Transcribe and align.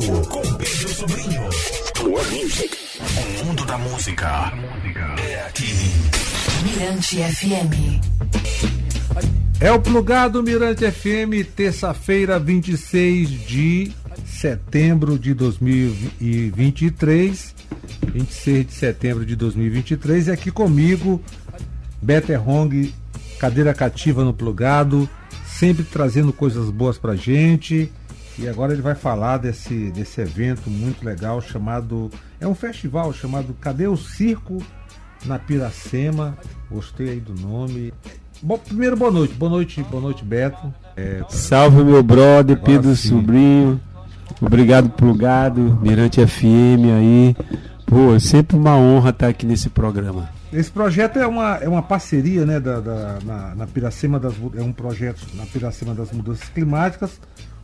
vivo 0.00 0.26
com 0.26 0.40
Pedro 0.54 0.88
Sobrinho. 0.88 1.42
More 2.02 2.24
music. 2.30 2.74
O 3.40 3.44
mundo 3.44 3.66
da 3.66 3.76
música 3.76 4.50
é 5.18 5.46
aqui. 5.46 5.74
Mirante 6.62 7.16
FM. 7.16 8.00
É 9.60 9.70
o 9.70 9.78
plugado 9.78 10.42
Mirante 10.42 10.90
FM, 10.90 11.44
terça-feira, 11.54 12.38
26 12.38 13.28
de 13.46 13.92
setembro 14.24 15.18
de 15.18 15.34
2023. 15.34 17.54
26 18.14 18.66
de 18.66 18.72
setembro 18.72 19.26
de 19.26 19.36
2023. 19.36 20.28
E 20.28 20.30
aqui 20.30 20.50
comigo, 20.50 21.20
Better 22.00 22.48
Hong, 22.48 22.94
cadeira 23.38 23.74
cativa 23.74 24.24
no 24.24 24.32
plugado, 24.32 25.06
sempre 25.46 25.84
trazendo 25.84 26.32
coisas 26.32 26.70
boas 26.70 26.96
pra 26.96 27.14
gente. 27.14 27.92
E 28.38 28.48
agora 28.48 28.72
ele 28.72 28.82
vai 28.82 28.94
falar 28.94 29.38
desse, 29.38 29.90
desse 29.90 30.20
evento 30.20 30.70
muito 30.70 31.04
legal 31.04 31.40
chamado. 31.40 32.10
É 32.40 32.46
um 32.46 32.54
festival 32.54 33.12
chamado 33.12 33.54
Cadê 33.60 33.86
o 33.86 33.96
Circo 33.96 34.58
na 35.26 35.38
Piracema? 35.38 36.36
Gostei 36.70 37.10
aí 37.10 37.20
do 37.20 37.34
nome. 37.34 37.92
Bom, 38.42 38.58
primeiro, 38.58 38.96
boa 38.96 39.10
noite. 39.10 39.34
Boa 39.34 39.50
noite, 39.50 39.82
boa 39.84 40.02
noite, 40.02 40.24
Beto. 40.24 40.72
É, 40.96 41.22
Salve, 41.28 41.84
meu 41.84 42.02
brother, 42.02 42.56
Agora 42.56 42.72
Pedro 42.72 42.96
sim. 42.96 43.10
Sobrinho. 43.10 43.80
Obrigado, 44.40 44.88
Plugado, 44.90 45.78
Mirante 45.82 46.26
FM 46.26 46.88
aí. 46.98 47.36
Pô, 47.86 48.14
é 48.14 48.18
sempre 48.18 48.56
uma 48.56 48.76
honra 48.76 49.10
estar 49.10 49.28
aqui 49.28 49.44
nesse 49.46 49.68
programa. 49.68 50.30
Esse 50.52 50.70
projeto 50.70 51.18
é 51.18 51.26
uma, 51.26 51.56
é 51.56 51.68
uma 51.68 51.82
parceria, 51.82 52.44
né, 52.44 52.58
da, 52.58 52.80
da- 52.80 53.18
na, 53.24 53.54
na 53.54 53.66
Piracema 53.66 54.18
das 54.18 54.34
é 54.56 54.62
um 54.62 54.72
projeto 54.72 55.20
na 55.34 55.46
Piracema 55.46 55.94
das 55.94 56.10
Mudanças 56.12 56.48
Climáticas 56.48 57.20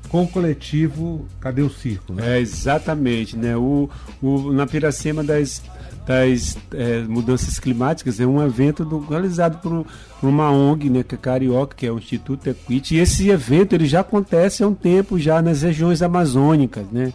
com 0.09 0.23
o 0.23 0.29
coletivo 0.29 1.27
Cadê 1.41 1.63
o 1.63 1.71
Circo, 1.71 2.13
né? 2.13 2.37
É, 2.37 2.41
exatamente, 2.41 3.37
né? 3.37 3.57
O, 3.57 3.89
o, 4.23 4.53
na 4.53 4.67
Piracema 4.67 5.23
das, 5.23 5.63
das 6.07 6.57
é, 6.73 7.03
mudanças 7.03 7.59
climáticas 7.59 8.19
é 8.19 8.27
um 8.27 8.43
evento 8.45 8.85
do- 8.85 9.01
realizado 9.01 9.61
por, 9.61 9.87
por 10.21 10.29
uma 10.29 10.51
ONG, 10.51 10.89
né, 10.91 11.03
que 11.03 11.15
é 11.15 11.19
Carioca, 11.19 11.77
que 11.77 11.87
é 11.87 11.93
o 11.93 11.99
Instituto 11.99 12.49
Equity. 12.49 12.97
E 12.97 12.99
esse 12.99 13.29
evento 13.29 13.75
ele 13.75 13.87
já 13.87 14.01
acontece 14.01 14.63
há 14.63 14.69
um 14.69 14.75
tempo 14.75 15.19
já 15.19 15.41
nas 15.43 15.63
regiões 15.63 16.03
amazônicas, 16.03 16.87
né? 16.91 17.13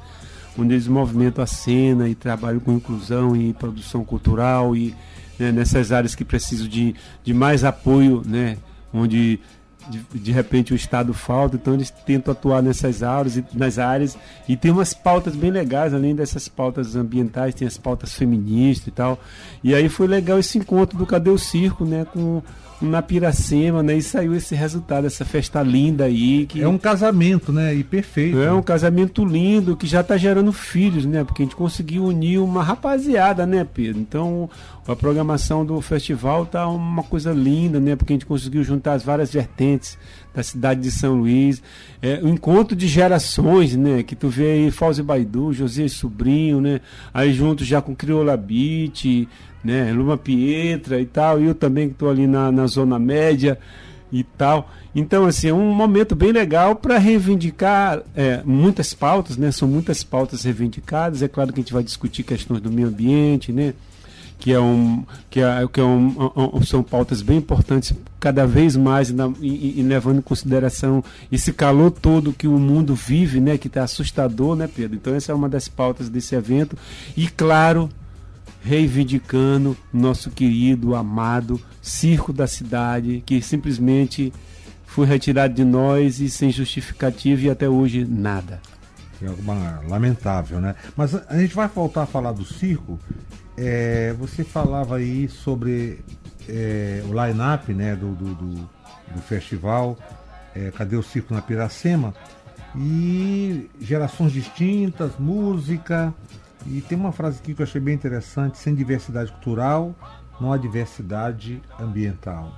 Onde 0.58 0.76
eles 0.76 0.88
movimentam 0.88 1.44
a 1.44 1.48
cena 1.48 2.08
e 2.08 2.14
trabalham 2.14 2.60
com 2.60 2.74
inclusão 2.74 3.36
e 3.36 3.54
produção 3.54 4.06
cultural 4.06 4.76
e 4.76 4.94
né, 5.40 5.52
nessas 5.52 5.92
áreas 5.92 6.14
que 6.14 6.24
precisam 6.24 6.68
de, 6.68 6.94
de 7.24 7.34
mais 7.34 7.64
apoio, 7.64 8.22
né? 8.24 8.58
Onde 8.94 9.40
de, 9.90 10.20
de 10.20 10.32
repente 10.32 10.74
o 10.74 10.76
Estado 10.76 11.14
falta, 11.14 11.56
então 11.56 11.74
eles 11.74 11.90
tentam 11.90 12.32
atuar 12.32 12.62
nessas 12.62 13.04
áreas, 13.04 13.38
e- 13.38 13.46
nas 13.54 13.78
áreas 13.80 14.18
e 14.48 14.56
tem 14.58 14.72
umas 14.72 14.94
pautas 14.94 15.36
bem 15.36 15.52
legais, 15.52 15.94
além 15.94 16.16
dessas 16.16 16.48
pautas 16.48 16.96
ambientais, 16.96 17.54
tem 17.56 17.68
as 17.68 17.78
pautas 17.78 18.14
feministas 18.14 18.88
e 18.88 18.92
tal. 18.92 19.20
E 19.64 19.74
aí 19.76 19.90
foi 19.90 20.08
legal 20.08 20.40
esse 20.40 20.58
encontro 20.58 20.98
do 20.98 21.06
Cadê 21.06 21.30
o 21.30 21.38
Circo, 21.38 21.86
né, 21.86 22.06
com 22.12 22.42
na 22.82 23.02
Piracema, 23.02 23.82
né, 23.82 23.96
e 23.96 24.02
saiu 24.02 24.36
esse 24.36 24.54
resultado, 24.56 25.08
essa 25.08 25.24
festa 25.24 25.62
linda 25.64 26.04
aí 26.04 26.46
que 26.46 26.62
É 26.62 26.68
um 26.68 26.78
casamento, 26.78 27.50
né? 27.54 27.74
E 27.74 27.82
perfeito. 27.82 28.38
é 28.42 28.52
um 28.52 28.62
casamento 28.62 29.24
lindo 29.24 29.78
que 29.78 29.88
já 29.88 30.02
está 30.02 30.18
gerando 30.18 30.52
filhos, 30.52 31.06
né? 31.06 31.24
Porque 31.24 31.44
a 31.44 31.46
gente 31.46 31.56
conseguiu 31.56 32.04
unir 32.04 32.40
uma 32.40 32.62
rapaziada, 32.62 33.46
né, 33.46 33.66
Pedro? 33.74 34.02
Então 34.02 34.50
a 34.86 34.98
programação 34.98 35.66
do 35.66 35.80
festival 35.80 36.46
tá 36.46 36.68
uma 36.68 37.04
coisa 37.04 37.32
linda, 37.32 37.80
né? 37.80 37.96
Porque 37.96 38.12
a 38.12 38.16
gente 38.16 38.26
conseguiu 38.26 38.62
juntar 38.66 38.94
as 38.96 39.04
várias 39.04 39.32
vertentes 39.32 39.73
da 40.34 40.42
cidade 40.42 40.82
de 40.82 40.92
São 40.92 41.16
Luís. 41.16 41.62
É, 42.02 42.20
o 42.22 42.28
encontro 42.28 42.76
de 42.76 42.88
gerações, 42.88 43.76
né? 43.76 44.04
Que 44.04 44.16
tu 44.16 44.30
vê 44.30 44.52
aí 44.52 44.72
Fauzi 44.72 45.04
Baidu, 45.04 45.54
José 45.54 45.88
Sobrinho, 45.88 46.60
né? 46.60 46.82
Aí 47.14 47.34
junto 47.34 47.64
já 47.64 47.82
com 47.82 47.96
Crioula 47.96 48.36
Beat, 48.36 49.28
né? 49.64 49.92
Luma 49.94 50.18
Pietra 50.18 51.00
e 51.00 51.06
tal. 51.06 51.40
Eu 51.40 51.54
também 51.54 51.88
que 51.88 51.94
estou 51.94 52.10
ali 52.10 52.26
na, 52.28 52.52
na 52.52 52.66
Zona 52.68 52.98
Média 52.98 53.58
e 54.12 54.24
tal. 54.24 54.70
Então, 54.96 55.26
assim, 55.26 55.48
é 55.48 55.54
um 55.54 55.74
momento 55.74 56.16
bem 56.16 56.32
legal 56.32 56.76
para 56.76 57.00
reivindicar 57.00 58.04
é, 58.16 58.42
muitas 58.46 58.94
pautas, 58.94 59.38
né? 59.38 59.52
São 59.52 59.68
muitas 59.68 60.04
pautas 60.04 60.44
reivindicadas. 60.44 61.24
É 61.24 61.28
claro 61.28 61.52
que 61.52 61.60
a 61.60 61.64
gente 61.64 61.74
vai 61.74 61.84
discutir 61.84 62.24
questões 62.24 62.62
do 62.62 62.72
meio 62.72 62.88
ambiente, 62.88 63.52
né? 63.52 63.74
Que, 64.40 64.52
é 64.52 64.60
um, 64.60 65.06
que, 65.30 65.40
é, 65.40 65.66
que 65.72 65.80
é 65.80 65.84
um, 65.84 66.16
um- 66.54 66.62
são 66.64 66.84
pautas 66.84 67.22
bem 67.22 67.38
importantes 67.38 67.94
cada 68.20 68.46
vez 68.46 68.76
mais 68.76 69.10
na- 69.10 69.32
e, 69.40 69.80
e- 69.80 69.84
levando 69.84 70.18
em 70.18 70.22
consideração 70.22 71.02
esse 71.32 71.54
calor 71.54 71.92
todo 71.92 72.34
que 72.34 72.46
o 72.48 72.60
mundo 72.60 72.94
vive, 72.94 73.40
né? 73.40 73.58
Que 73.58 73.68
está 73.68 73.84
assustador, 73.84 74.56
né, 74.58 74.68
Pedro? 74.68 74.98
Então 74.98 75.16
essa 75.16 75.32
é 75.32 75.36
uma 75.36 75.48
das 75.48 75.70
pautas 75.70 76.10
desse 76.10 76.36
evento. 76.36 76.78
E 77.16 77.28
claro, 77.30 77.90
reivindicando 78.62 79.78
nosso 79.94 80.30
querido, 80.30 80.96
amado 80.96 81.60
circo 81.82 82.34
da 82.34 82.48
cidade, 82.48 83.24
que 83.26 83.42
simplesmente 83.42 84.34
foi 84.86 85.06
retirado 85.06 85.54
de 85.54 85.64
nós 85.64 86.20
e 86.20 86.30
sem 86.30 86.52
justificativa 86.52 87.42
e 87.44 87.50
até 87.50 87.68
hoje 87.70 88.06
nada. 88.06 88.60
É 89.22 89.30
uma, 89.30 89.80
lamentável, 89.88 90.60
né? 90.60 90.76
Mas 90.98 91.16
a 91.16 91.38
gente 91.40 91.56
vai 91.56 91.68
voltar 91.68 92.04
a 92.04 92.06
falar 92.06 92.32
do 92.34 92.44
circo. 92.44 93.00
É, 93.58 94.14
você 94.18 94.44
falava 94.44 94.96
aí 94.98 95.28
sobre 95.30 96.00
é, 96.50 97.04
o 97.08 97.10
line-up 97.10 97.72
né, 97.74 97.96
do, 97.96 98.14
do, 98.14 98.34
do- 98.36 98.70
do 99.14 99.22
festival 99.22 99.96
é, 100.56 100.72
Cadê 100.72 100.96
o 100.96 101.04
Circo 101.04 101.34
na 101.34 101.42
Piracema? 101.42 102.14
E 102.76 103.70
gerações 103.80 104.32
distintas, 104.32 105.12
música. 105.20 106.14
E 106.66 106.82
tem 106.82 106.98
uma 106.98 107.12
frase 107.12 107.40
aqui 107.40 107.54
que 107.54 107.62
eu 107.62 107.66
achei 107.66 107.80
bem 107.80 107.94
interessante: 107.94 108.58
sem 108.58 108.74
diversidade 108.74 109.32
cultural, 109.32 109.94
não 110.42 110.52
há 110.52 110.58
diversidade 110.58 111.62
ambiental. 111.80 112.58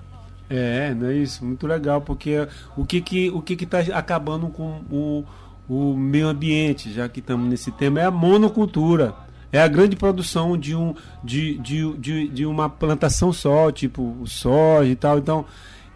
É, 0.49 0.93
não 0.93 1.07
é 1.07 1.15
isso, 1.15 1.43
muito 1.43 1.65
legal, 1.67 1.99
porque 2.01 2.47
o 2.77 2.85
que 2.85 3.01
que 3.01 3.29
o 3.31 3.41
que 3.41 3.55
que 3.55 3.63
está 3.65 3.79
acabando 3.97 4.47
com 4.47 4.81
o, 4.91 5.25
o 5.67 5.97
meio 5.97 6.27
ambiente, 6.27 6.93
já 6.93 7.09
que 7.09 7.19
estamos 7.19 7.49
nesse 7.49 7.71
tema, 7.71 7.99
é 7.99 8.05
a 8.05 8.11
monocultura. 8.11 9.13
É 9.51 9.61
a 9.61 9.67
grande 9.67 9.95
produção 9.95 10.57
de, 10.57 10.75
um, 10.75 10.93
de, 11.23 11.57
de, 11.59 11.93
de, 11.97 12.27
de 12.27 12.45
uma 12.45 12.69
plantação 12.69 13.31
só, 13.31 13.71
tipo 13.71 14.17
soja 14.25 14.89
e 14.89 14.95
tal. 14.95 15.17
Então, 15.17 15.45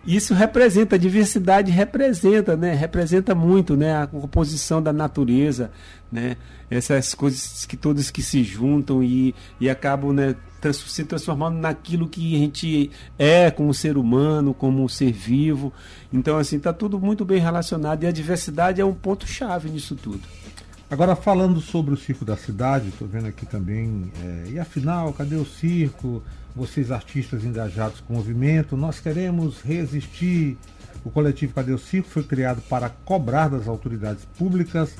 isso 0.05 0.33
representa, 0.33 0.95
a 0.95 0.99
diversidade 0.99 1.71
representa, 1.71 2.55
né? 2.55 2.73
Representa 2.73 3.35
muito, 3.35 3.75
né? 3.75 4.01
A 4.01 4.07
composição 4.07 4.81
da 4.81 4.93
natureza, 4.93 5.71
né? 6.11 6.37
Essas 6.69 7.13
coisas 7.13 7.65
que 7.65 7.75
todas 7.75 8.09
que 8.09 8.21
se 8.21 8.43
juntam 8.43 9.03
e, 9.03 9.35
e 9.59 9.69
acabam, 9.69 10.13
né? 10.13 10.35
trans- 10.59 10.83
se 10.91 11.03
transformando 11.03 11.57
naquilo 11.57 12.07
que 12.07 12.35
a 12.35 12.39
gente 12.39 12.91
é 13.17 13.49
como 13.49 13.73
ser 13.73 13.97
humano, 13.97 14.53
como 14.53 14.83
um 14.83 14.87
ser 14.87 15.11
vivo. 15.11 15.73
Então, 16.13 16.37
assim, 16.37 16.57
está 16.57 16.71
tudo 16.73 16.99
muito 16.99 17.25
bem 17.25 17.39
relacionado 17.39 18.03
e 18.03 18.07
a 18.07 18.11
diversidade 18.11 18.79
é 18.81 18.85
um 18.85 18.93
ponto 18.93 19.27
chave 19.27 19.69
nisso 19.69 19.95
tudo. 19.95 20.21
Agora 20.91 21.15
falando 21.15 21.61
sobre 21.61 21.93
o 21.93 21.97
circo 21.97 22.25
da 22.25 22.35
cidade, 22.35 22.89
estou 22.89 23.07
vendo 23.07 23.27
aqui 23.27 23.45
também. 23.45 24.11
é, 24.23 24.49
e 24.49 24.59
afinal, 24.59 25.13
cadê 25.13 25.35
o 25.35 25.45
circo? 25.45 26.23
Vocês 26.55 26.89
artistas 26.89 27.45
engajados 27.45 27.99
com 27.99 28.13
o 28.13 28.17
movimento, 28.17 28.75
nós 28.75 28.99
queremos 28.99 29.61
resistir. 29.61 30.57
O 31.05 31.11
coletivo 31.11 31.53
Cadê 31.53 31.71
o 31.71 31.77
Circo 31.77 32.09
foi 32.09 32.23
criado 32.23 32.61
para 32.63 32.89
cobrar 32.89 33.47
das 33.47 33.67
autoridades 33.67 34.25
públicas 34.37 34.95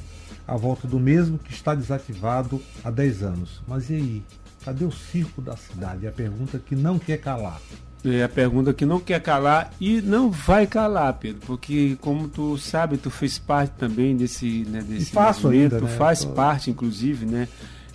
a 0.47 0.55
volta 0.55 0.87
do 0.87 0.99
mesmo 0.99 1.37
que 1.37 1.51
está 1.51 1.75
desativado 1.75 2.61
há 2.83 2.91
10 2.91 3.23
anos. 3.23 3.61
Mas 3.67 3.89
e 3.89 3.95
aí? 3.95 4.23
Cadê 4.63 4.85
o 4.85 4.91
circo 4.91 5.41
da 5.41 5.57
cidade? 5.57 6.05
É 6.05 6.09
a 6.09 6.11
pergunta 6.11 6.59
que 6.59 6.75
não 6.75 6.99
quer 6.99 7.17
calar. 7.17 7.59
É 8.05 8.23
a 8.23 8.29
pergunta 8.29 8.73
que 8.73 8.85
não 8.85 8.99
quer 8.99 9.19
calar 9.21 9.73
e 9.79 10.01
não 10.01 10.31
vai 10.31 10.65
calar, 10.65 11.13
Pedro, 11.15 11.41
porque 11.45 11.97
como 11.99 12.29
tu 12.29 12.57
sabe, 12.57 12.97
tu 12.97 13.09
fez 13.09 13.37
parte 13.37 13.73
também 13.77 14.15
desse, 14.15 14.65
né, 14.69 14.81
desse 14.81 15.11
faço 15.11 15.43
movimento, 15.47 15.75
ainda, 15.75 15.85
tu 15.85 15.91
né? 15.91 15.97
faz 15.97 16.23
Tô- 16.23 16.29
parte, 16.31 16.71
inclusive, 16.71 17.25
né? 17.25 17.47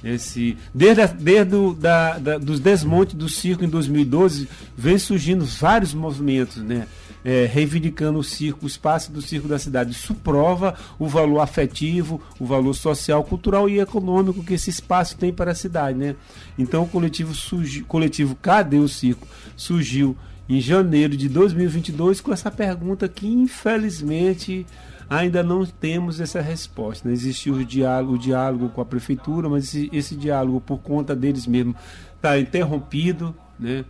Esse, 0.03 0.59
desde 0.75 1.01
a- 1.01 1.07
desde 1.07 1.57
o, 1.57 1.73
da, 1.73 2.19
da- 2.19 2.37
dos 2.37 2.61
desmontes 2.61 3.15
do 3.15 3.27
circo 3.31 3.65
em 3.65 3.69
2012, 3.69 4.47
vem 4.77 4.99
surgindo 4.99 5.47
vários 5.47 5.95
movimentos, 5.95 6.59
né? 6.59 6.87
É, 7.25 7.47
reivindicando 7.47 8.19
o 8.19 8.23
circo, 8.23 8.67
o 8.67 8.69
espaço 8.69 9.11
do 9.11 9.23
circo 9.23 9.49
da 9.49 9.59
cidade. 9.59 9.93
Isso 9.93 10.15
prova 10.15 10.75
o 10.99 11.09
valor 11.09 11.41
afetivo, 11.41 12.21
o 12.39 12.45
valor 12.45 12.75
social, 12.75 13.25
cultural 13.25 13.67
e 13.67 13.81
econômico 13.81 14.45
que 14.45 14.53
esse 14.53 14.69
espaço 14.69 15.17
tem 15.17 15.33
para 15.33 15.53
a 15.53 15.55
cidade, 15.55 15.97
né? 15.97 16.17
Então 16.59 16.83
o 16.83 16.89
coletivo 16.89 17.35
surgiu, 17.35 17.87
coletivo 17.87 18.37
Cadê 18.37 18.77
o 18.77 18.87
Circo 18.87 19.27
surgiu 19.57 20.15
em 20.49 20.61
janeiro 20.61 21.17
de 21.17 21.29
2022 21.29 22.21
com 22.21 22.33
essa 22.33 22.51
pergunta 22.51 23.09
que 23.09 23.27
infelizmente 23.27 24.67
ainda 25.09 25.43
não 25.43 25.65
temos 25.65 26.21
essa 26.21 26.41
resposta. 26.41 27.09
Né? 27.09 27.15
Existiu 27.15 27.55
o 27.55 27.65
diálogo, 27.65 28.15
o 28.15 28.19
diálogo 28.19 28.69
com 28.71 28.81
a 28.81 28.85
prefeitura, 28.85 29.49
mas 29.49 29.65
esse, 29.65 29.91
esse 29.93 30.17
diálogo 30.17 30.61
por 30.61 30.79
conta 30.79 31.15
deles 31.15 31.47
mesmo 31.47 31.75
está 32.17 32.39
interrompido, 32.39 33.35
né? 33.59 33.85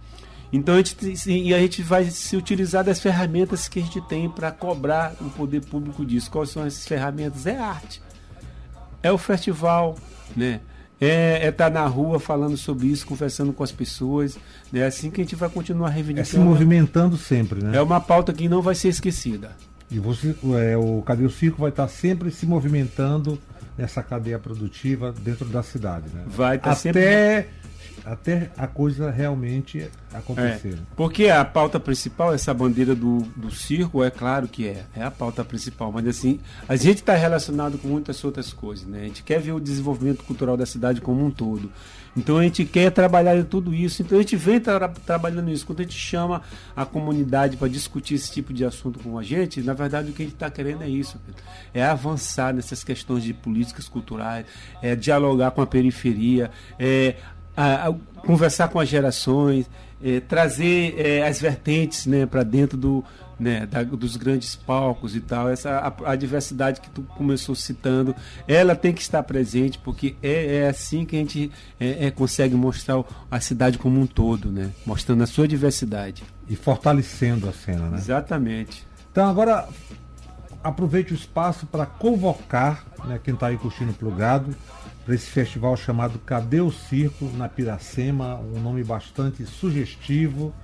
Então 0.55 0.77
a 0.77 0.79
gente, 0.79 1.29
e 1.29 1.53
a 1.53 1.59
gente 1.59 1.83
vai 1.83 2.05
se 2.05 2.37
utilizar 2.37 2.85
das 2.85 3.01
ferramentas 3.01 3.67
que 3.67 3.81
a 3.81 3.83
gente 3.83 4.01
tem 4.03 4.31
para 4.31 4.53
cobrar 4.53 5.13
o 5.21 5.29
poder 5.31 5.63
público 5.63 6.07
disso. 6.07 6.31
Quais 6.31 6.51
são 6.51 6.65
essas 6.65 6.87
ferramentas? 6.87 7.45
É 7.45 7.59
arte. 7.59 8.01
é 9.03 9.11
o 9.11 9.19
festival, 9.19 9.97
né? 10.37 10.61
É 11.01 11.49
estar 11.49 11.65
tá 11.65 11.71
na 11.71 11.85
rua 11.85 12.21
falando 12.21 12.57
sobre 12.57 12.87
isso, 12.87 13.05
conversando 13.05 13.53
com 13.53 13.65
as 13.65 13.73
pessoas. 13.73 14.37
É 14.73 14.79
né? 14.79 14.87
assim 14.87 15.11
que 15.11 15.21
a 15.21 15.25
gente 15.25 15.35
vai 15.35 15.49
continuar 15.49 15.89
reivindicando. 15.89 16.29
É 16.29 16.31
se 16.31 16.39
movimentando 16.39 17.17
sempre, 17.17 17.61
né? 17.61 17.77
É 17.77 17.83
uma 17.83 18.01
pauta 18.01 18.33
que 18.33 18.49
não 18.49 18.63
vai 18.63 18.77
ser 18.77 18.91
esquecida. 18.91 19.57
E 19.91 19.99
você, 19.99 20.37
é, 20.57 20.77
o 20.77 21.03
Cadê 21.03 21.25
o 21.25 21.31
Circo 21.31 21.63
vai 21.63 21.71
estar 21.71 21.89
tá 21.89 21.89
sempre 21.89 22.31
se 22.31 22.47
movimentando 22.47 23.41
nessa 23.77 24.05
cadeia 24.05 24.39
produtiva 24.39 25.13
dentro 25.13 25.47
da 25.47 25.65
cidade, 25.65 26.07
né? 26.15 26.23
Vai 26.29 26.57
estar 26.57 26.71
tá 26.71 26.77
sempre 26.77 27.49
até 28.05 28.51
a 28.57 28.67
coisa 28.67 29.11
realmente 29.11 29.91
acontecer. 30.13 30.75
É, 30.75 30.95
porque 30.95 31.29
a 31.29 31.45
pauta 31.45 31.81
principal, 31.81 32.35
essa 32.35 32.53
bandeira 32.53 32.95
do, 32.95 33.19
do 33.37 33.51
circo, 33.51 34.05
é 34.05 34.11
claro 34.11 34.47
que 34.47 34.69
é, 34.69 34.85
é 34.95 35.03
a 35.03 35.11
pauta 35.11 35.45
principal, 35.45 35.91
mas 35.91 36.07
assim, 36.07 36.39
a 36.69 36.77
gente 36.77 36.99
está 36.99 37.15
relacionado 37.15 37.79
com 37.79 37.89
muitas 37.89 38.23
outras 38.23 38.53
coisas, 38.53 38.87
né? 38.87 39.01
A 39.01 39.05
gente 39.05 39.23
quer 39.23 39.41
ver 39.41 39.53
o 39.53 39.61
desenvolvimento 39.61 40.23
cultural 40.25 40.57
da 40.57 40.67
cidade 40.67 41.01
como 41.01 41.25
um 41.25 41.31
todo. 41.31 41.71
Então 42.17 42.39
a 42.39 42.43
gente 42.45 42.65
quer 42.65 42.91
trabalhar 42.91 43.37
em 43.37 43.43
tudo 43.43 43.75
isso. 43.75 44.03
Então 44.03 44.19
a 44.19 44.21
gente 44.21 44.37
vem 44.37 44.61
tra 44.61 44.89
trabalhando 44.89 45.51
isso. 45.51 45.67
Quando 45.67 45.81
a 45.81 45.83
gente 45.83 45.99
chama 45.99 46.43
a 46.77 46.85
comunidade 46.85 47.57
para 47.57 47.69
discutir 47.69 48.15
esse 48.15 48.31
tipo 48.33 48.53
de 48.53 48.65
assunto 48.65 49.01
com 49.01 49.19
a 49.19 49.23
gente, 49.23 49.61
na 49.63 49.75
verdade 49.75 50.11
o 50.11 50.13
que 50.13 50.23
a 50.23 50.25
gente 50.25 50.35
está 50.35 50.51
querendo 50.51 50.83
é 50.83 50.89
isso: 50.89 51.19
é 51.73 51.85
avançar 51.85 52.55
nessas 52.55 52.85
questões 52.85 53.25
de 53.25 53.35
políticas 53.35 53.89
culturais, 53.89 54.47
é 54.81 54.95
dialogar 54.95 55.51
com 55.51 55.63
a 55.63 55.67
periferia, 55.67 56.51
é 56.79 57.17
a, 57.57 57.89
a 57.89 57.95
conversar 58.25 58.69
com 58.69 58.81
as 58.81 58.89
gerações, 58.89 59.69
é, 60.03 60.21
trazer 60.21 60.95
é, 60.99 61.27
as 61.27 61.41
vertentes 61.41 62.07
né, 62.07 62.27
para 62.27 62.43
dentro 62.43 62.77
do, 62.77 63.05
né, 63.39 63.67
da, 63.67 63.83
dos 63.83 64.17
grandes 64.17 64.55
palcos 64.55 65.17
e 65.17 65.21
tal. 65.21 65.49
Essa 65.49 65.71
a, 65.79 66.13
a, 66.13 66.17
diversidade 66.17 66.81
que 66.81 66.91
tu 66.91 67.03
começou 67.03 67.55
citando, 67.55 68.15
ela 68.47 68.75
tem 68.75 68.93
que 68.93 69.01
estar 69.01 69.23
presente 69.23 69.79
porque 69.79 70.15
é, 70.23 70.57
é 70.57 70.69
assim 70.69 71.05
que 71.05 71.17
a 71.17 71.19
gente 71.19 71.51
é, 71.79 72.07
é, 72.07 72.11
consegue 72.11 72.55
mostrar 72.55 73.03
a 73.31 73.41
cidade 73.41 73.79
como 73.79 74.01
um 74.01 74.07
todo, 74.07 74.51
né, 74.51 74.71
mostrando 74.85 75.23
a 75.23 75.27
sua 75.27 75.49
diversidade 75.49 76.23
e 76.49 76.57
fortalecendo 76.57 77.49
a 77.49 77.53
cena, 77.53 77.89
né? 77.89 77.97
Exatamente. 77.97 78.87
Então 79.11 79.29
agora 79.29 79.67
aproveite 80.65 81.13
o 81.13 81.15
espaço 81.15 81.67
para 81.67 81.85
convocar 81.85 82.85
né, 83.05 83.21
quem 83.23 83.35
está 83.35 83.49
aí 83.49 83.59
curtindo 83.59 83.93
o 83.93 83.95
plugado 83.95 84.57
para 85.05 85.15
esse 85.15 85.27
festival 85.27 85.77
chamado 85.77 86.19
Cadê 86.21 86.63
o 86.63 86.73
Circo 86.73 87.31
na 87.37 87.49
Piracema, 87.49 88.37
um 88.37 88.59
nome 88.61 88.83
bastante 88.83 89.45
sugestivo. 89.45 90.55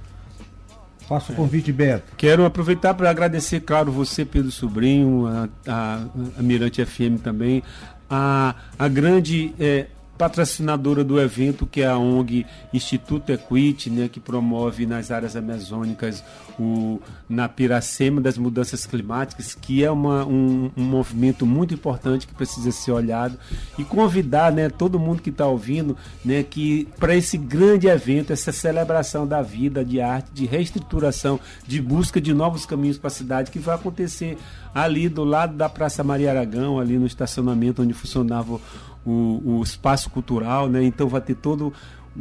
Faço 1.07 1.33
o 1.33 1.37
convite, 1.37 1.71
Beto. 1.73 2.17
Quero 2.17 2.47
aproveitar 2.47 2.95
para 2.95 3.11
agradecer, 3.11 3.61
claro, 3.61 3.93
você, 3.93 4.25
Pedro 4.25 4.51
Sobrinho, 4.51 5.27
a, 5.27 5.49
a, 5.67 6.07
a 6.39 6.43
Mirante 6.43 6.85
FM 6.85 7.21
também, 7.23 7.63
a, 8.09 8.55
a 8.79 8.89
grande 8.89 9.53
é, 9.61 9.89
patrocinadora 10.21 11.03
do 11.03 11.19
evento, 11.19 11.67
que 11.67 11.81
é 11.81 11.87
a 11.87 11.97
ONG 11.97 12.45
Instituto 12.75 13.33
Equity, 13.33 13.89
né, 13.89 14.07
que 14.07 14.21
promove 14.21 14.85
nas 14.85 15.11
áreas 15.11 15.35
amazônicas 15.35 16.23
o, 16.59 17.01
na 17.27 17.49
Piracema 17.49 18.21
das 18.21 18.37
mudanças 18.37 18.85
climáticas, 18.85 19.55
que 19.55 19.83
é 19.83 19.91
uma, 19.91 20.27
um, 20.27 20.71
um 20.77 20.85
movimento 20.85 21.47
muito 21.47 21.73
importante 21.73 22.27
que 22.27 22.35
precisa 22.35 22.71
ser 22.71 22.93
olhado 22.93 23.39
e 23.79 23.83
convidar 23.83 24.53
né, 24.53 24.69
todo 24.69 24.99
mundo 24.99 25.23
que 25.23 25.31
está 25.31 25.47
ouvindo 25.47 25.97
né, 26.23 26.43
que 26.43 26.87
para 26.99 27.17
esse 27.17 27.39
grande 27.39 27.87
evento, 27.87 28.31
essa 28.31 28.53
celebração 28.53 29.27
da 29.27 29.41
vida, 29.41 29.83
de 29.83 30.03
arte, 30.03 30.31
de 30.35 30.45
reestruturação, 30.45 31.41
de 31.67 31.81
busca 31.81 32.21
de 32.21 32.35
novos 32.35 32.67
caminhos 32.67 32.99
para 32.99 33.09
a 33.09 33.11
cidade, 33.11 33.51
que 33.51 33.59
vai 33.59 33.75
acontecer 33.75 34.37
ali 34.75 35.09
do 35.09 35.25
lado 35.25 35.57
da 35.57 35.69
Praça 35.69 36.05
Maria 36.05 36.31
Aragão, 36.31 36.79
ali 36.79 36.99
no 36.99 37.07
estacionamento 37.07 37.83
onde 37.83 37.93
funcionava 37.93 38.61
o, 39.05 39.43
o 39.45 39.63
espaço 39.63 40.11
cultural, 40.11 40.69
né? 40.69 40.83
Então 40.83 41.09
vai 41.09 41.21
ter 41.21 41.35
todo 41.35 41.73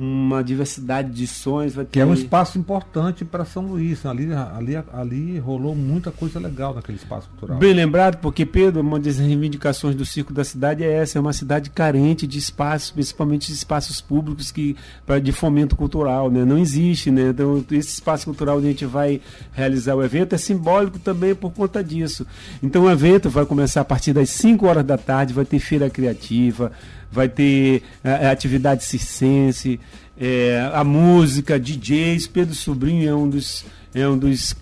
uma 0.01 0.42
diversidade 0.42 1.12
de 1.12 1.28
sons. 1.28 1.75
Vai 1.75 1.84
ter... 1.84 1.92
Que 1.92 2.00
é 2.00 2.06
um 2.06 2.13
espaço 2.13 2.57
importante 2.57 3.25
para 3.25 3.44
São 3.44 3.66
Luís. 3.66 4.06
Ali, 4.06 4.30
ali, 4.34 4.78
ali 4.94 5.38
rolou 5.40 5.75
muita 5.75 6.10
coisa 6.10 6.40
legal 6.40 6.74
naquele 6.74 6.98
espaço 6.98 7.28
cultural. 7.31 7.57
Bem 7.57 7.74
lembrado, 7.74 8.18
porque, 8.22 8.46
Pedro, 8.46 8.80
uma 8.80 8.98
das 8.98 9.18
reivindicações 9.18 9.96
do 9.96 10.06
Circo 10.06 10.31
da 10.31 10.46
Cidade 10.46 10.86
é 10.86 10.90
essa: 10.90 11.18
é 11.18 11.22
uma 11.22 11.34
cidade 11.34 11.69
carente 11.69 12.25
de 12.25 12.38
espaços, 12.38 12.92
principalmente 12.92 13.48
de 13.48 13.54
espaços 13.54 14.00
públicos 14.00 14.51
que, 14.51 14.78
pra, 15.06 15.19
de 15.19 15.34
fomento 15.34 15.75
cultural. 15.75 16.31
Né? 16.31 16.46
Não 16.46 16.57
existe. 16.57 17.12
Né? 17.12 17.30
Então, 17.30 17.63
esse 17.69 17.90
espaço 17.90 18.24
cultural 18.24 18.57
onde 18.57 18.68
a 18.68 18.72
gente 18.72 18.86
vai 18.86 19.19
realizar 19.51 19.96
o 19.96 20.04
evento 20.04 20.34
é 20.34 20.38
simbólico 20.38 20.98
também 20.98 21.36
por 21.36 21.51
conta 21.51 21.84
disso. 21.84 22.25
Então, 22.63 22.84
o 22.84 22.90
evento 22.90 23.30
vai 23.30 23.46
começar 23.46 23.81
a 23.81 23.86
partir 23.86 24.13
das 24.13 24.30
5 24.30 24.66
horas 24.66 24.86
da 24.86 24.98
tarde, 24.98 25.34
vai 25.34 25.44
ter 25.44 25.60
feira 25.60 25.90
criativa 25.90 26.72
vai 27.11 27.29
ter 27.29 27.83
a, 28.03 28.27
a 28.27 28.31
atividade 28.31 28.83
circense, 28.83 29.79
é, 30.19 30.69
a 30.73 30.83
música, 30.83 31.59
DJs. 31.59 32.27
Pedro 32.27 32.53
Sobrinho 32.53 33.09
é 33.09 33.15
um 33.15 33.29
dos, 33.29 33.65
é 33.94 34.07
um 34.07 34.17
dos, 34.17 34.56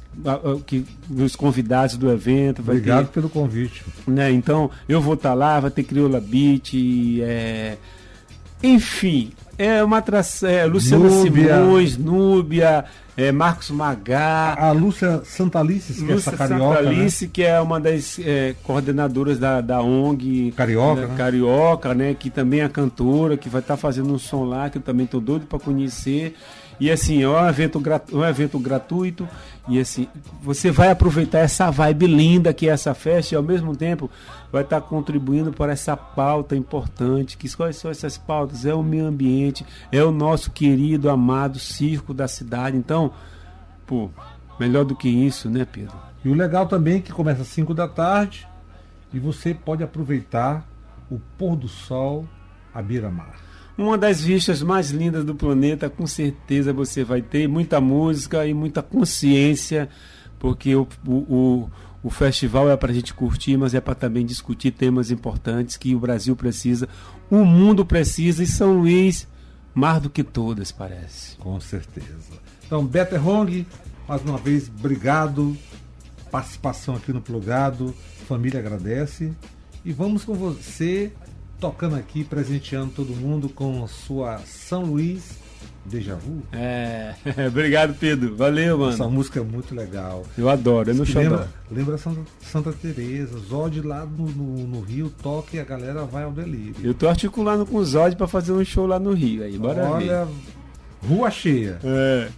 que, 0.65 0.85
dos 1.07 1.35
convidados 1.35 1.97
do 1.97 2.11
evento. 2.11 2.61
Obrigado 2.61 3.07
ter, 3.07 3.13
pelo 3.13 3.29
convite. 3.29 3.83
Né, 4.05 4.31
então, 4.31 4.69
eu 4.88 5.01
vou 5.01 5.15
estar 5.15 5.29
tá 5.29 5.35
lá, 5.35 5.59
vai 5.59 5.71
ter 5.71 5.83
Crioula 5.83 6.21
Beat, 6.21 6.73
é, 7.21 7.77
enfim, 8.62 9.31
é 9.57 9.83
uma 9.83 9.98
atração. 9.98 10.50
É, 10.50 10.65
Luciana 10.65 11.09
Núbia. 11.09 11.56
Simões, 11.56 11.98
Núbia 11.98 12.86
é, 13.18 13.31
Marcos 13.31 13.71
Magá. 13.71 14.54
A, 14.57 14.68
a 14.68 14.71
Lúcia 14.71 15.21
Santalice, 15.25 15.94
que 15.94 16.01
Lúcia 16.01 16.13
é 16.13 16.18
essa 16.18 16.38
carioca. 16.38 16.77
Santalice, 16.77 17.25
né? 17.25 17.31
que 17.33 17.44
é 17.44 17.59
uma 17.59 17.80
das 17.80 18.19
é, 18.19 18.56
coordenadoras 18.63 19.39
da, 19.39 19.59
da 19.59 19.81
ONG 19.81 20.51
Carioca. 20.56 21.01
Né, 21.01 21.07
né? 21.07 21.15
Carioca, 21.18 21.94
né? 21.95 22.13
Que 22.13 22.30
também 22.30 22.62
é 22.62 22.69
cantora, 22.69 23.36
que 23.36 23.50
vai 23.50 23.62
estar 23.62 23.74
tá 23.74 23.77
fazendo 23.77 24.13
um 24.13 24.19
som 24.19 24.45
lá, 24.45 24.69
que 24.69 24.77
eu 24.77 24.81
também 24.81 25.06
estou 25.06 25.19
doido 25.19 25.48
para 25.48 25.57
conhecer. 25.57 26.36
E 26.79 26.91
assim, 26.91 27.24
é 27.24 27.27
um 27.27 27.47
evento, 27.47 27.81
um 28.13 28.24
evento 28.24 28.59
gratuito. 28.59 29.27
E 29.68 29.79
assim, 29.79 30.07
você 30.41 30.71
vai 30.71 30.89
aproveitar 30.89 31.39
essa 31.39 31.69
vibe 31.71 32.07
linda 32.07 32.53
que 32.53 32.69
é 32.69 32.71
essa 32.71 32.94
festa 32.94 33.33
e 33.33 33.38
ao 33.38 33.44
mesmo 33.44 33.75
tempo 33.75 34.09
vai 34.51 34.62
estar 34.63 34.79
contribuindo 34.81 35.51
para 35.51 35.74
essa 35.74 35.97
pauta 35.97 36.56
importante. 36.56 37.38
Que 37.38 37.53
quais 37.56 37.77
são 37.77 37.89
essas 37.89 38.18
pautas? 38.18 38.65
É 38.65 38.74
o 38.74 38.83
meio 38.83 39.06
ambiente, 39.06 39.65
é 39.91 40.03
o 40.03 40.12
nosso 40.12 40.51
querido, 40.51 41.09
amado 41.09 41.59
circo 41.59 42.13
da 42.13 42.27
cidade. 42.27 42.77
Então, 42.77 43.12
pô, 43.85 44.09
melhor 44.59 44.85
do 44.85 44.95
que 44.95 45.09
isso, 45.09 45.50
né, 45.50 45.65
Pedro? 45.69 45.95
E 46.24 46.29
o 46.29 46.33
legal 46.33 46.68
também 46.68 46.97
é 46.97 47.01
que 47.01 47.12
começa 47.12 47.41
às 47.41 47.47
5 47.47 47.74
da 47.74 47.88
tarde 47.88 48.47
e 49.13 49.19
você 49.19 49.53
pode 49.53 49.83
aproveitar 49.83 50.65
o 51.09 51.19
pôr 51.38 51.56
do 51.56 51.68
sol 51.68 52.27
à 52.74 52.81
beira-mar 52.81 53.46
uma 53.77 53.98
das 53.98 54.22
vistas 54.22 54.63
mais 54.63 54.89
lindas 54.89 55.24
do 55.24 55.36
planeta, 55.36 55.89
com 55.89 56.07
certeza 56.07 56.74
você 56.74 57.03
vai 57.03 57.22
ter 57.22 57.48
muita 57.48 57.79
música 57.79 58.46
e 58.46 58.53
muita 58.53 58.81
consciência, 58.81 59.88
porque 60.39 60.75
o, 60.75 60.88
o, 61.05 61.69
o 62.01 62.10
festival 62.10 62.69
é 62.69 62.75
para 62.75 62.91
a 62.91 62.93
gente 62.93 63.13
curtir, 63.13 63.55
mas 63.55 63.75
é 63.75 63.81
para 63.81 63.93
também 63.93 64.25
discutir 64.25 64.72
temas 64.72 65.12
importantes 65.12 65.77
que 65.77 65.93
o 65.93 66.00
Brasil 66.00 66.36
precisa, 66.36 66.89
o 67.29 67.46
mundo 67.46 67.86
precisa 67.86 68.41
e 68.43 68.48
São 68.48 68.79
Luís 68.79 69.27
mais 69.77 70.01
do 70.01 70.10
que 70.10 70.24
todas, 70.24 70.72
parece. 70.72 71.38
Com 71.38 71.60
certeza. 71.60 72.34
Então, 72.65 72.84
Better 72.84 73.25
Hong, 73.25 73.63
mais 74.07 74.24
uma 74.24 74.39
vez, 74.39 74.67
obrigado. 74.69 75.55
Participação 76.31 76.96
aqui 76.96 77.13
no 77.13 77.22
Plugado. 77.22 77.93
Família 78.27 78.60
agradece. 78.60 79.31
E 79.86 79.93
vamos 79.93 80.25
com 80.25 80.34
você 80.34 81.13
tocando 81.59 81.95
aqui, 81.95 82.23
presenteando 82.23 82.91
todo 82.91 83.15
mundo 83.15 83.49
com 83.49 83.83
a 83.83 83.87
sua 83.87 84.39
São 84.39 84.83
Luís 84.83 85.47
Deja 85.87 86.15
Vu. 86.15 86.43
É, 86.51 87.15
obrigado 87.47 87.95
Pedro, 87.97 88.35
valeu 88.35 88.77
mano. 88.77 88.91
Essa 88.91 89.07
música 89.07 89.39
é 89.39 89.43
muito 89.43 89.73
legal. 89.73 90.25
Eu 90.37 90.49
adoro, 90.49 90.91
é 90.91 90.93
no 90.93 91.05
show. 91.05 91.21
Lembra, 91.21 91.49
lembra 91.71 91.97
Santa, 91.97 92.21
Santa 92.41 92.73
Teresa, 92.73 93.39
Zod 93.39 93.81
lá 93.81 94.05
no, 94.05 94.25
no, 94.25 94.67
no, 94.67 94.81
Rio 94.81 95.09
toca 95.21 95.55
e 95.55 95.59
a 95.59 95.63
galera 95.63 96.03
vai 96.03 96.23
ao 96.23 96.31
delírio. 96.31 96.75
Eu 96.83 96.93
tô 96.93 97.07
articulando 97.07 97.65
com 97.65 97.77
o 97.77 97.85
Zod 97.85 98.17
para 98.17 98.27
fazer 98.27 98.51
um 98.51 98.63
show 98.65 98.85
lá 98.85 98.99
no 98.99 99.13
Rio 99.13 99.43
aí, 99.43 99.57
bora 99.57 99.89
Olha, 99.89 100.25
ver. 100.25 101.07
rua 101.07 101.31
cheia. 101.31 101.79
É. 101.83 102.29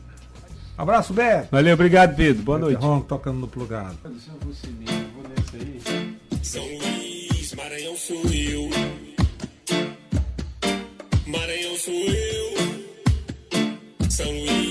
Abraço, 0.78 1.12
Beto. 1.12 1.48
Valeu, 1.52 1.74
obrigado 1.74 2.16
Pedro, 2.16 2.44
boa 2.44 2.60
Beto 2.60 2.70
noite. 2.70 2.86
Ron, 2.86 3.02
tocando 3.02 3.40
no 3.40 3.48
plugado. 3.48 3.98
São 6.44 6.64
Luís, 6.64 7.54
Maranhão 7.56 7.98
sou 7.98 8.22
eu. 8.32 8.70
Sou 11.90 11.96
eu, 11.96 12.54
São 14.10 14.32
Luís 14.32 14.69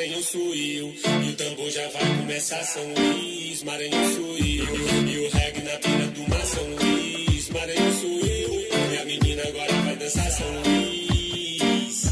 Maranhão 0.00 0.22
sou 0.22 0.54
eu. 0.54 0.94
E 0.94 1.28
o 1.28 1.36
tambor 1.36 1.70
já 1.70 1.86
vai 1.90 2.16
começar. 2.16 2.64
São 2.64 2.82
Luís, 2.94 3.62
Maranhão 3.62 4.14
sou 4.14 4.38
eu. 4.38 5.06
E 5.06 5.18
o 5.18 5.30
reggae 5.30 5.62
na 5.62 5.76
pira 5.76 6.06
do 6.06 6.30
mar. 6.30 6.46
São 6.46 6.64
Luís, 6.70 7.50
Maranhão 7.50 7.92
sou 8.00 8.08
eu. 8.08 8.94
E 8.94 8.98
a 8.98 9.04
menina 9.04 9.42
agora 9.42 9.72
vai 9.82 9.96
dançar. 9.96 10.30
São 10.30 10.46
Luís. 10.62 12.02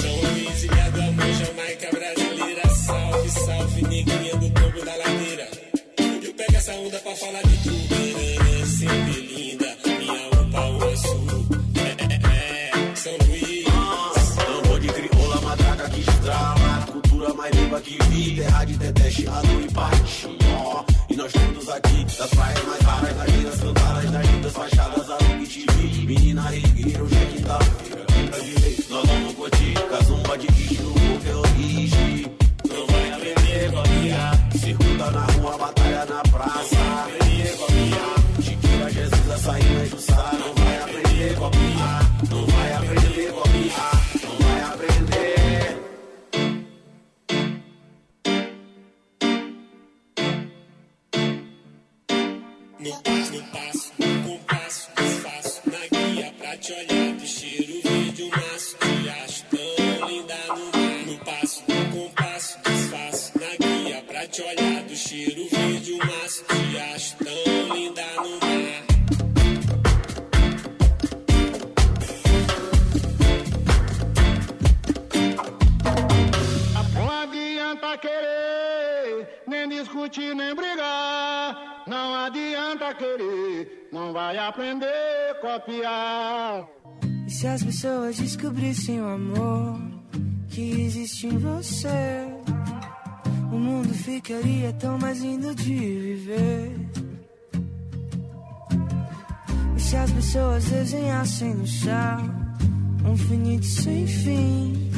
São 0.00 0.16
Luís, 0.32 0.64
Ilha 0.64 0.90
do 0.90 1.02
Amor, 1.02 1.32
Jamaica 1.44 1.90
brasileira. 1.90 2.68
Salve, 2.70 3.28
salve, 3.28 3.82
neguinha 3.82 4.36
do 4.36 4.48
topo 4.48 4.82
da 4.82 4.96
ladeira. 4.96 5.50
Eu 6.22 6.32
pego 6.32 6.56
essa 6.56 6.72
onda 6.72 6.98
pra 7.00 7.14
falar 7.16 7.42
de 7.42 7.56
tudo. 7.64 8.23
Cultura 17.84 17.84
mais 17.84 17.90
limpa 17.90 17.90
que 17.90 17.98
vi 18.08 18.36
Terra 18.36 18.64
de 18.64 18.78
teté, 18.78 19.10
chiado 19.10 19.60
e 19.60 19.72
patinho 19.72 20.84
E 21.10 21.16
nós 21.16 21.32
todos 21.32 21.68
aqui, 21.68 22.04
das 22.04 22.30
praias 22.30 22.64
mais 22.64 22.82
raras 22.82 23.14
Das 23.14 23.32
minas 23.32 23.60
cantadas, 23.60 24.10
das 24.10 24.26
lindas 24.26 24.52
fachadas 24.52 25.10
A 25.10 25.16
que 25.16 25.46
te 25.46 25.66
vi, 25.72 26.06
menina 26.06 26.42
regueira 26.42 27.02
Hoje 27.02 27.14
é 27.14 27.26
quinta-feira, 27.26 28.04
quinta 28.06 28.40
de 28.40 28.54
lei 28.60 28.84
Nós 28.88 29.06
vamos 29.06 29.34
curtir, 29.34 29.74
casumba 29.88 30.38
de 30.38 30.46
bicho 30.48 30.82
corpo 30.82 31.28
é 31.28 31.34
origem 31.34 32.26
Não 32.68 32.86
vai 32.86 33.12
aprender 33.12 33.70
com 33.70 33.78
a 33.78 33.88
minha 33.88 34.32
Circuita 34.58 35.10
na 35.10 35.26
rua, 35.26 35.58
batalha 35.58 36.06
na 36.06 36.22
praça 36.22 36.53
pra 64.74 64.82
te 64.82 64.82
olhar 64.82 64.82
do 64.82 64.96
cheiro 64.96 65.48
verde 65.50 65.96
maço. 65.98 66.44
Te 66.44 66.78
acho 66.78 67.16
tão 67.16 67.76
linda 67.76 68.02
no 68.16 68.30
mar. 68.40 68.84
Não 76.94 77.10
adianta 77.22 77.98
querer, 77.98 79.42
nem 79.46 79.68
discutir, 79.68 80.34
nem 80.34 80.54
brigar. 80.54 81.84
Não 81.86 82.14
adianta 82.14 82.94
querer, 82.94 83.88
não 83.92 84.12
vai 84.12 84.38
aprender 84.38 84.86
a 84.86 85.34
copiar. 85.34 86.68
E 87.26 87.30
se 87.30 87.46
as 87.46 87.62
pessoas 87.62 88.16
descobrissem 88.16 89.00
o 89.00 89.06
amor 89.06 89.78
que 90.48 90.82
existe 90.82 91.26
em 91.26 91.38
você, 91.38 92.28
o 93.54 93.58
mundo 93.58 93.94
ficaria 93.94 94.72
tão 94.72 94.98
mais 94.98 95.20
lindo 95.20 95.54
de 95.54 95.74
viver. 95.74 96.76
E 99.76 99.80
se 99.80 99.96
as 99.96 100.10
pessoas 100.10 100.64
desenhassem 100.64 101.54
no 101.54 101.66
chão 101.66 102.34
um 103.04 103.16
finito 103.16 103.64
sem 103.64 104.06
fim, 104.06 104.90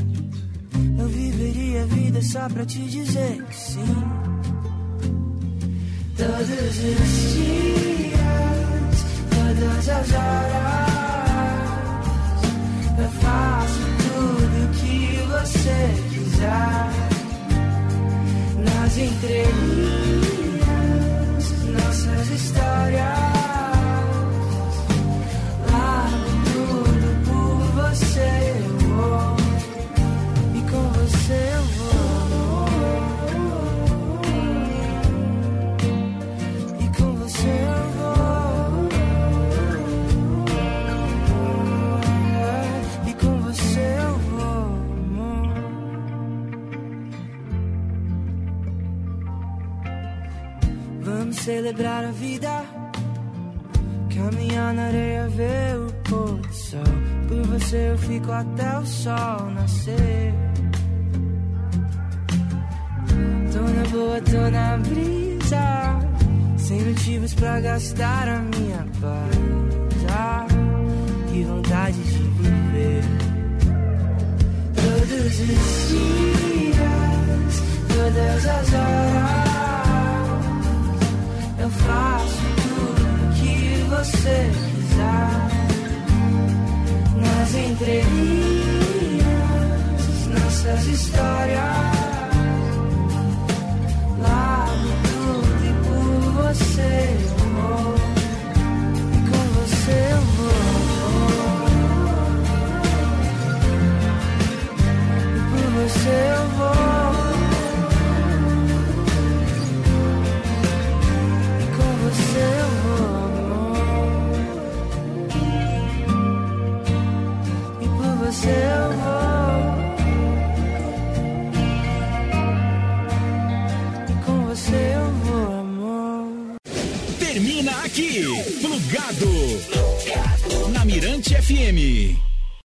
eu 0.99 1.07
viveria 1.09 1.83
a 1.83 1.87
vida 1.87 2.23
só 2.23 2.49
pra 2.49 2.65
te 2.65 2.81
dizer 2.81 3.43
que 3.45 3.57
sim. 3.57 4.03
Todos 6.17 6.49
os 6.49 7.35
dias, 7.35 8.17
todas 9.31 9.89
as 9.89 10.13
horas. 10.15 10.97
Eu 12.99 13.11
faço 13.21 13.81
tudo 14.07 14.73
que 14.81 15.19
você 15.29 15.79
quiser. 16.11 17.06
Nas 19.07 19.66
Vamos 51.19 51.37
celebrar 51.37 52.05
a 52.05 52.11
vida. 52.11 52.63
Caminhar 54.15 54.75
na 54.75 54.83
areia, 54.83 55.27
ver 55.29 55.77
o 55.79 55.91
pôr 56.05 56.37
do 56.37 56.53
sol. 56.53 56.81
Por 57.27 57.43
você 57.47 57.91
eu 57.93 57.99
fico 57.99 58.31
até 58.31 58.79
o 58.79 58.85
sol 58.85 59.51
nascer. 59.55 60.35
Tô 63.51 63.61
na 63.61 63.89
boa, 63.91 64.21
tô 64.21 64.51
na 64.51 64.77
brisa. 64.77 65.99
Sem 66.59 66.83
motivos 66.83 67.33
pra 67.33 67.61
gastar 67.61 68.29
a 68.29 68.39
minha 68.41 68.87
paz. 69.01 69.37
Que 71.33 71.45
vontade 71.45 71.97
de 71.97 72.19
viver. 72.19 73.05
Todos 74.75 75.41
os 75.41 75.89
dias, 75.89 77.63
todas 77.89 78.47
as 78.47 78.75
horas. 78.75 79.06
Você. 84.27 84.51
Nas 87.17 87.55
entrelinhas, 87.55 89.27
nossas 90.29 90.87
histórias. 90.87 91.61
Largo 94.21 94.91
tudo 95.09 95.65
e 95.65 95.73
por 95.85 96.33
você 96.43 97.36